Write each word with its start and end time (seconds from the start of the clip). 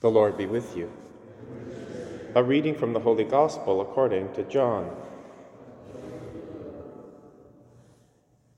The 0.00 0.10
Lord 0.10 0.38
be 0.38 0.46
with 0.46 0.76
you. 0.76 0.90
A 2.34 2.42
reading 2.42 2.74
from 2.74 2.94
the 2.94 3.00
Holy 3.00 3.24
Gospel 3.24 3.82
according 3.82 4.32
to 4.32 4.44
John. 4.44 4.90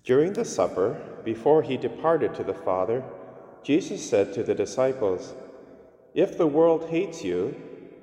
During 0.05 0.35
the 0.35 0.45
supper, 0.45 1.01
before 1.25 1.63
he 1.63 1.77
departed 1.77 2.35
to 2.37 2.45
the 2.45 2.55
Father, 2.55 3.03
Jesus 3.65 4.09
said 4.09 4.33
to 4.35 4.45
the 4.45 4.55
disciples, 4.55 5.35
If 6.15 6.39
the 6.39 6.47
world 6.47 6.91
hates 6.91 7.25
you, 7.25 7.57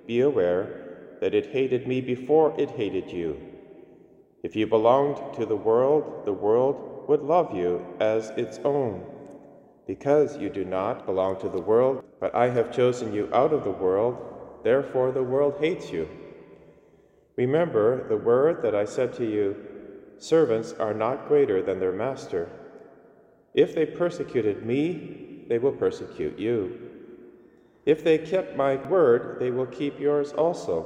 be 0.05 0.19
aware 0.19 1.17
that 1.21 1.33
it 1.33 1.47
hated 1.47 1.87
me 1.87 2.01
before 2.01 2.53
it 2.59 2.71
hated 2.71 3.09
you. 3.09 3.39
If 4.43 4.55
you 4.55 4.67
belonged 4.67 5.35
to 5.35 5.45
the 5.45 5.55
world, 5.55 6.25
the 6.25 6.33
world 6.33 7.07
would 7.07 7.21
love 7.21 7.55
you 7.55 7.85
as 8.01 8.31
its 8.31 8.59
own. 8.65 9.05
Because 9.89 10.37
you 10.37 10.51
do 10.51 10.65
not 10.65 11.07
belong 11.07 11.39
to 11.41 11.49
the 11.49 11.59
world, 11.59 12.03
but 12.19 12.35
I 12.35 12.49
have 12.49 12.71
chosen 12.71 13.11
you 13.11 13.27
out 13.33 13.51
of 13.51 13.63
the 13.63 13.71
world, 13.71 14.19
therefore 14.63 15.11
the 15.11 15.23
world 15.23 15.55
hates 15.59 15.89
you. 15.89 16.07
Remember 17.36 18.07
the 18.07 18.15
word 18.15 18.61
that 18.61 18.75
I 18.75 18.86
said 18.86 19.14
to 19.14 19.25
you 19.25 19.55
servants 20.19 20.73
are 20.73 20.93
not 20.93 21.28
greater 21.28 21.64
than 21.64 21.79
their 21.79 21.91
master. 21.91 22.50
If 23.55 23.73
they 23.73 23.87
persecuted 23.87 24.64
me, 24.64 25.45
they 25.50 25.57
will 25.57 25.71
persecute 25.71 26.37
you. 26.37 26.92
If 27.87 28.03
they 28.03 28.19
kept 28.19 28.56
my 28.56 28.75
word, 28.75 29.37
they 29.39 29.50
will 29.50 29.65
keep 29.65 30.00
yours 30.00 30.33
also. 30.33 30.86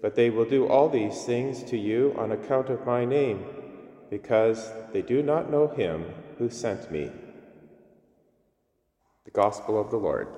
But 0.00 0.14
they 0.14 0.30
will 0.30 0.44
do 0.44 0.68
all 0.68 0.88
these 0.88 1.24
things 1.24 1.64
to 1.64 1.76
you 1.76 2.14
on 2.16 2.30
account 2.30 2.68
of 2.68 2.86
my 2.86 3.04
name, 3.04 3.44
because 4.08 4.70
they 4.92 5.02
do 5.02 5.20
not 5.20 5.50
know 5.50 5.66
him 5.66 6.04
who 6.38 6.48
sent 6.48 6.92
me. 6.92 7.10
The 9.24 9.30
Gospel 9.30 9.80
of 9.80 9.90
the 9.90 9.96
Lord. 9.96 10.28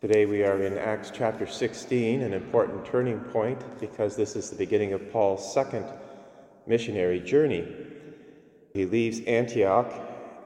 Today 0.00 0.24
we 0.24 0.42
are 0.42 0.62
in 0.62 0.78
Acts 0.78 1.12
chapter 1.14 1.46
16, 1.46 2.22
an 2.22 2.32
important 2.32 2.86
turning 2.86 3.20
point 3.20 3.62
because 3.78 4.16
this 4.16 4.36
is 4.36 4.48
the 4.48 4.56
beginning 4.56 4.94
of 4.94 5.12
Paul's 5.12 5.52
second 5.52 5.84
missionary 6.66 7.20
journey. 7.20 7.68
He 8.72 8.86
leaves 8.86 9.20
Antioch 9.26 9.92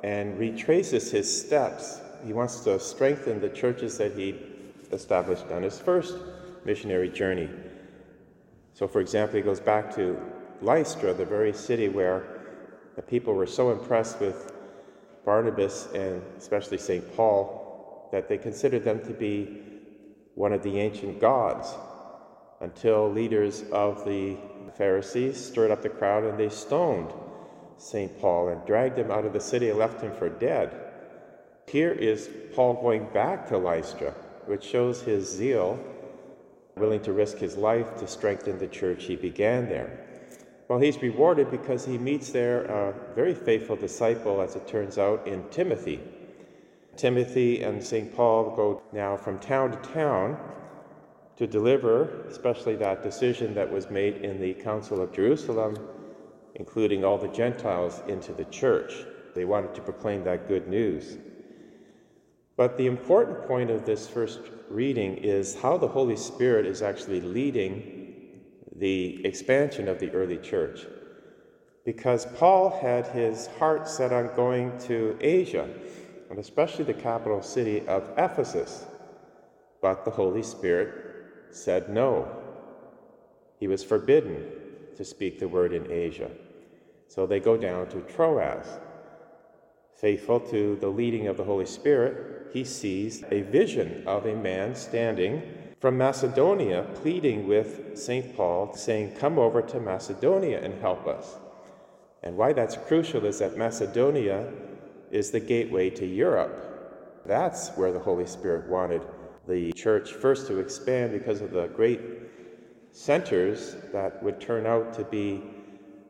and 0.02 0.36
retraces 0.40 1.12
his 1.12 1.44
steps. 1.46 2.00
He 2.26 2.32
wants 2.32 2.58
to 2.60 2.80
strengthen 2.80 3.40
the 3.40 3.50
churches 3.50 3.96
that 3.98 4.16
he 4.16 4.34
established 4.90 5.46
on 5.52 5.62
his 5.62 5.78
first 5.78 6.16
missionary 6.64 7.08
journey. 7.08 7.48
So, 8.74 8.88
for 8.88 9.00
example, 9.00 9.36
he 9.36 9.42
goes 9.42 9.60
back 9.60 9.94
to 9.94 10.20
Lystra, 10.62 11.12
the 11.12 11.24
very 11.24 11.52
city 11.52 11.88
where 11.88 12.24
the 12.96 13.02
people 13.02 13.34
were 13.34 13.46
so 13.46 13.72
impressed 13.72 14.20
with 14.20 14.52
Barnabas 15.24 15.88
and 15.94 16.22
especially 16.38 16.78
St. 16.78 17.16
Paul 17.16 18.08
that 18.12 18.28
they 18.28 18.38
considered 18.38 18.84
them 18.84 19.00
to 19.04 19.12
be 19.12 19.62
one 20.34 20.52
of 20.52 20.62
the 20.62 20.78
ancient 20.78 21.20
gods 21.20 21.74
until 22.60 23.10
leaders 23.10 23.64
of 23.72 24.04
the 24.04 24.36
Pharisees 24.76 25.36
stirred 25.36 25.70
up 25.70 25.82
the 25.82 25.88
crowd 25.88 26.24
and 26.24 26.38
they 26.38 26.48
stoned 26.48 27.12
St. 27.76 28.18
Paul 28.20 28.48
and 28.48 28.64
dragged 28.64 28.98
him 28.98 29.10
out 29.10 29.24
of 29.24 29.32
the 29.32 29.40
city 29.40 29.68
and 29.68 29.78
left 29.78 30.00
him 30.00 30.12
for 30.14 30.28
dead. 30.28 30.72
Here 31.66 31.92
is 31.92 32.30
Paul 32.54 32.74
going 32.74 33.06
back 33.12 33.48
to 33.48 33.58
Lystra, 33.58 34.12
which 34.46 34.64
shows 34.64 35.02
his 35.02 35.28
zeal, 35.28 35.78
willing 36.76 37.02
to 37.02 37.12
risk 37.12 37.38
his 37.38 37.56
life 37.56 37.96
to 37.98 38.06
strengthen 38.06 38.58
the 38.58 38.68
church 38.68 39.04
he 39.04 39.16
began 39.16 39.68
there. 39.68 40.06
Well, 40.68 40.78
he's 40.78 41.02
rewarded 41.02 41.50
because 41.50 41.84
he 41.84 41.98
meets 41.98 42.30
there 42.30 42.64
a 42.64 42.88
uh, 42.88 42.92
very 43.14 43.34
faithful 43.34 43.76
disciple, 43.76 44.40
as 44.40 44.56
it 44.56 44.66
turns 44.66 44.96
out, 44.96 45.26
in 45.26 45.42
Timothy. 45.50 46.00
Timothy 46.96 47.62
and 47.62 47.82
St. 47.82 48.14
Paul 48.14 48.54
go 48.54 48.82
now 48.92 49.16
from 49.16 49.38
town 49.38 49.72
to 49.72 49.92
town 49.92 50.38
to 51.36 51.46
deliver, 51.46 52.24
especially 52.28 52.76
that 52.76 53.02
decision 53.02 53.54
that 53.54 53.70
was 53.70 53.90
made 53.90 54.18
in 54.18 54.40
the 54.40 54.54
Council 54.54 55.00
of 55.00 55.12
Jerusalem, 55.12 55.76
including 56.54 57.04
all 57.04 57.18
the 57.18 57.28
Gentiles 57.28 58.02
into 58.06 58.32
the 58.32 58.44
church. 58.46 58.92
They 59.34 59.44
wanted 59.44 59.74
to 59.74 59.80
proclaim 59.80 60.24
that 60.24 60.46
good 60.48 60.68
news. 60.68 61.16
But 62.56 62.76
the 62.76 62.86
important 62.86 63.48
point 63.48 63.70
of 63.70 63.86
this 63.86 64.06
first 64.06 64.40
reading 64.68 65.16
is 65.16 65.56
how 65.56 65.78
the 65.78 65.88
Holy 65.88 66.16
Spirit 66.16 66.66
is 66.66 66.82
actually 66.82 67.20
leading 67.20 68.01
the 68.82 69.24
expansion 69.24 69.86
of 69.86 70.00
the 70.00 70.10
early 70.10 70.38
church 70.38 70.86
because 71.84 72.26
Paul 72.34 72.80
had 72.82 73.06
his 73.06 73.46
heart 73.46 73.86
set 73.88 74.12
on 74.12 74.34
going 74.34 74.76
to 74.88 75.16
Asia, 75.20 75.68
and 76.28 76.36
especially 76.36 76.86
the 76.86 76.94
capital 76.94 77.42
city 77.42 77.86
of 77.86 78.02
Ephesus. 78.18 78.84
But 79.80 80.04
the 80.04 80.10
Holy 80.10 80.42
Spirit 80.42 80.92
said 81.50 81.90
no. 81.90 82.28
He 83.60 83.68
was 83.68 83.84
forbidden 83.84 84.46
to 84.96 85.04
speak 85.04 85.38
the 85.38 85.46
word 85.46 85.72
in 85.72 85.88
Asia. 85.88 86.32
So 87.06 87.24
they 87.24 87.38
go 87.38 87.56
down 87.56 87.86
to 87.90 88.00
Troas. 88.00 88.66
Faithful 89.94 90.40
to 90.40 90.74
the 90.80 90.88
leading 90.88 91.28
of 91.28 91.36
the 91.36 91.44
Holy 91.44 91.66
Spirit, 91.66 92.48
he 92.52 92.64
sees 92.64 93.22
a 93.30 93.42
vision 93.42 94.02
of 94.08 94.26
a 94.26 94.34
man 94.34 94.74
standing 94.74 95.61
from 95.82 95.98
Macedonia 95.98 96.86
pleading 96.94 97.48
with 97.48 97.98
St. 97.98 98.36
Paul, 98.36 98.72
saying, 98.72 99.16
Come 99.16 99.36
over 99.36 99.60
to 99.62 99.80
Macedonia 99.80 100.62
and 100.62 100.80
help 100.80 101.08
us. 101.08 101.34
And 102.22 102.36
why 102.36 102.52
that's 102.52 102.76
crucial 102.76 103.26
is 103.26 103.40
that 103.40 103.58
Macedonia 103.58 104.48
is 105.10 105.32
the 105.32 105.40
gateway 105.40 105.90
to 105.90 106.06
Europe. 106.06 107.24
That's 107.26 107.70
where 107.70 107.90
the 107.90 107.98
Holy 107.98 108.26
Spirit 108.26 108.70
wanted 108.70 109.02
the 109.48 109.72
church 109.72 110.12
first 110.12 110.46
to 110.46 110.60
expand 110.60 111.10
because 111.10 111.40
of 111.40 111.50
the 111.50 111.66
great 111.66 112.00
centers 112.92 113.74
that 113.92 114.22
would 114.22 114.40
turn 114.40 114.66
out 114.66 114.92
to 114.94 115.02
be 115.02 115.42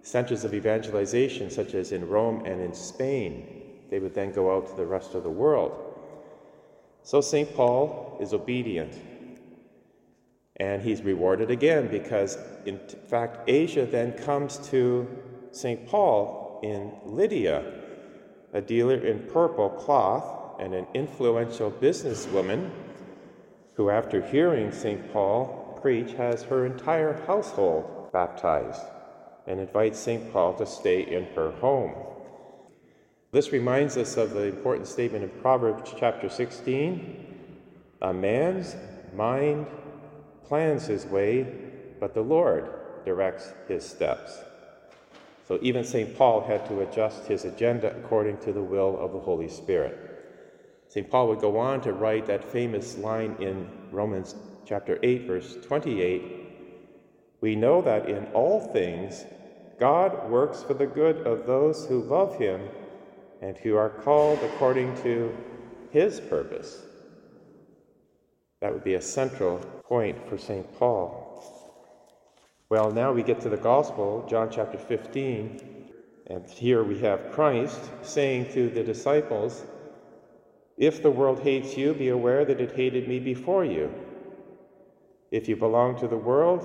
centers 0.03 0.44
of 0.44 0.53
evangelization, 0.53 1.49
such 1.49 1.72
as 1.72 1.93
in 1.93 2.06
Rome 2.06 2.44
and 2.44 2.60
in 2.60 2.75
Spain. 2.75 3.62
They 3.89 4.00
would 4.00 4.15
then 4.15 4.33
go 4.33 4.54
out 4.54 4.66
to 4.69 4.77
the 4.77 4.84
rest 4.84 5.15
of 5.15 5.22
the 5.22 5.31
world. 5.31 5.99
So 7.04 7.22
St. 7.22 7.56
Paul 7.56 8.19
is 8.21 8.34
obedient 8.34 8.99
and 10.62 10.81
he's 10.81 11.03
rewarded 11.03 11.50
again 11.50 11.89
because, 11.89 12.39
in 12.67 12.78
fact, 13.09 13.50
Asia 13.50 13.84
then 13.84 14.12
comes 14.12 14.59
to 14.71 15.09
St. 15.50 15.89
Paul 15.89 16.61
in 16.62 16.93
Lydia, 17.05 17.65
a 18.53 18.61
dealer 18.61 19.05
in 19.05 19.27
purple 19.27 19.71
cloth 19.71 20.61
and 20.61 20.72
an 20.72 20.87
influential 20.95 21.69
businesswoman 21.69 22.71
who, 23.75 23.91
after 23.91 24.22
hearing 24.25 24.71
St. 24.71 25.12
Paul 25.12 25.81
preach, 25.83 26.12
has 26.12 26.45
her 26.45 26.65
entire 26.65 27.15
household 27.27 28.12
baptized 28.12 28.83
and 29.49 29.59
invites 29.59 29.99
St. 29.99 30.33
Paul 30.33 30.55
to 30.55 30.67
stay 30.67 31.01
in 31.03 31.25
her 31.34 31.51
home. 31.51 31.93
This 33.33 33.51
reminds 33.51 33.97
us 33.97 34.17
of 34.17 34.31
the 34.31 34.45
important 34.45 34.87
statement 34.87 35.25
in 35.25 35.31
Proverbs 35.41 35.93
chapter 35.99 36.28
16 36.28 37.17
A 38.03 38.12
man's 38.12 38.77
mind 39.12 39.67
plans 40.48 40.86
his 40.86 41.06
way, 41.06 41.47
but 42.00 42.14
the 42.14 42.22
Lord 42.22 42.69
directs 43.04 43.53
his 43.69 43.84
steps. 43.84 44.38
So 45.47 45.58
even 45.60 45.84
St. 45.84 46.16
Paul 46.16 46.42
had 46.42 46.66
to 46.66 46.80
adjust 46.80 47.26
his 47.26 47.44
agenda 47.44 47.94
according 47.97 48.38
to 48.38 48.53
the 48.53 48.62
will 48.62 48.98
of 48.98 49.12
the 49.12 49.19
Holy 49.19 49.48
Spirit. 49.48 49.98
St. 50.88 51.10
Paul 51.10 51.28
would 51.28 51.41
go 51.41 51.58
on 51.58 51.80
to 51.82 51.92
write 51.92 52.26
that 52.26 52.44
famous 52.44 52.97
line 52.98 53.36
in 53.41 53.69
Romans 53.91 54.34
chapter 54.64 54.98
8, 55.03 55.26
verse 55.26 55.56
28 55.62 56.22
We 57.41 57.56
know 57.56 57.82
that 57.82 58.09
in 58.09 58.26
all 58.34 58.60
things 58.60 59.24
God 59.78 60.30
works 60.30 60.62
for 60.62 60.74
the 60.74 60.86
good 60.86 61.26
of 61.26 61.47
those 61.47 61.86
who 61.86 62.03
love 62.03 62.38
him 62.38 62.69
and 63.41 63.56
who 63.56 63.77
are 63.77 63.91
called 63.91 64.38
according 64.45 64.95
to 65.03 65.36
his 65.91 66.21
purpose. 66.21 66.83
That 68.62 68.72
would 68.72 68.84
be 68.84 68.94
a 68.94 69.03
central 69.03 69.59
point 69.84 70.16
for 70.28 70.38
St. 70.38 70.72
Paul. 70.78 71.18
Well, 72.68 72.92
now 72.92 73.12
we 73.12 73.24
get 73.24 73.41
to 73.41 73.48
the 73.48 73.56
Gospel, 73.56 74.24
John 74.30 74.50
chapter 74.53 74.78
15, 74.78 75.88
and 76.28 76.48
here 76.48 76.84
we 76.84 77.00
have 77.00 77.32
Christ 77.32 77.80
saying 78.03 78.53
to 78.53 78.70
the 78.70 78.84
disciples, 78.84 79.64
If 80.78 81.03
the 81.03 81.10
world 81.10 81.41
hates 81.41 81.76
you, 81.76 81.92
be 81.92 82.10
aware 82.10 82.44
that 82.44 82.60
it 82.60 82.76
hated 82.76 83.09
me 83.09 83.18
before 83.18 83.64
you. 83.64 83.92
If 85.32 85.48
you 85.48 85.56
belong 85.56 85.98
to 85.98 86.06
the 86.06 86.16
world, 86.16 86.62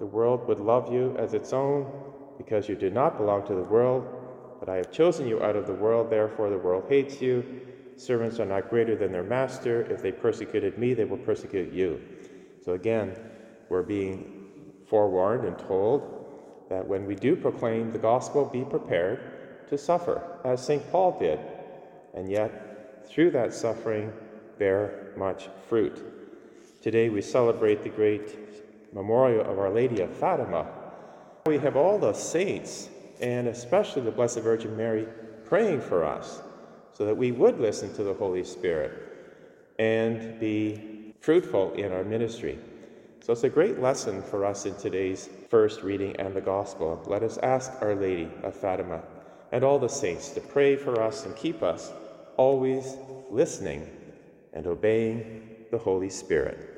the 0.00 0.06
world 0.06 0.46
would 0.46 0.60
love 0.60 0.92
you 0.92 1.16
as 1.18 1.32
its 1.32 1.54
own, 1.54 1.90
because 2.36 2.68
you 2.68 2.74
do 2.74 2.90
not 2.90 3.16
belong 3.16 3.46
to 3.46 3.54
the 3.54 3.62
world, 3.62 4.06
but 4.60 4.68
I 4.68 4.76
have 4.76 4.92
chosen 4.92 5.26
you 5.26 5.42
out 5.42 5.56
of 5.56 5.66
the 5.66 5.72
world, 5.72 6.10
therefore 6.10 6.50
the 6.50 6.58
world 6.58 6.84
hates 6.90 7.22
you. 7.22 7.62
Servants 7.96 8.40
are 8.40 8.44
not 8.44 8.70
greater 8.70 8.96
than 8.96 9.12
their 9.12 9.22
master. 9.22 9.82
If 9.82 10.02
they 10.02 10.12
persecuted 10.12 10.78
me, 10.78 10.94
they 10.94 11.04
will 11.04 11.18
persecute 11.18 11.72
you. 11.72 12.00
So 12.64 12.72
again, 12.72 13.14
we're 13.68 13.82
being 13.82 14.46
forewarned 14.86 15.44
and 15.44 15.58
told 15.58 16.66
that 16.68 16.86
when 16.86 17.06
we 17.06 17.14
do 17.14 17.36
proclaim 17.36 17.92
the 17.92 17.98
gospel, 17.98 18.44
be 18.44 18.64
prepared 18.64 19.68
to 19.68 19.78
suffer, 19.78 20.22
as 20.44 20.64
St. 20.64 20.90
Paul 20.90 21.18
did, 21.18 21.38
and 22.14 22.30
yet, 22.30 23.06
through 23.08 23.30
that 23.32 23.54
suffering, 23.54 24.12
bear 24.58 25.12
much 25.16 25.48
fruit. 25.68 26.02
Today 26.82 27.08
we 27.08 27.22
celebrate 27.22 27.82
the 27.82 27.88
great 27.88 28.92
memorial 28.94 29.40
of 29.40 29.58
Our 29.58 29.70
Lady 29.70 30.00
of 30.00 30.10
Fatima. 30.16 30.66
We 31.46 31.58
have 31.58 31.76
all 31.76 31.98
the 31.98 32.12
saints, 32.12 32.88
and 33.20 33.48
especially 33.48 34.02
the 34.02 34.10
Blessed 34.10 34.40
Virgin 34.40 34.76
Mary, 34.76 35.06
praying 35.44 35.80
for 35.80 36.04
us 36.04 36.42
so 36.94 37.04
that 37.04 37.16
we 37.16 37.32
would 37.32 37.60
listen 37.60 37.92
to 37.94 38.02
the 38.02 38.14
Holy 38.14 38.44
Spirit 38.44 38.92
and 39.78 40.38
be 40.40 41.14
fruitful 41.20 41.72
in 41.74 41.92
our 41.92 42.04
ministry. 42.04 42.58
So 43.20 43.32
it's 43.32 43.44
a 43.44 43.48
great 43.48 43.80
lesson 43.80 44.22
for 44.22 44.44
us 44.44 44.66
in 44.66 44.74
today's 44.76 45.28
first 45.48 45.82
reading 45.82 46.14
and 46.16 46.34
the 46.34 46.40
Gospel. 46.40 47.02
Let 47.06 47.22
us 47.22 47.38
ask 47.38 47.72
Our 47.80 47.94
Lady 47.94 48.30
of 48.42 48.54
Fatima 48.54 49.02
and 49.50 49.64
all 49.64 49.78
the 49.78 49.88
saints 49.88 50.30
to 50.30 50.40
pray 50.40 50.76
for 50.76 51.00
us 51.02 51.24
and 51.24 51.34
keep 51.36 51.62
us 51.62 51.92
always 52.36 52.96
listening 53.30 53.88
and 54.52 54.66
obeying 54.66 55.48
the 55.70 55.78
Holy 55.78 56.10
Spirit. 56.10 56.73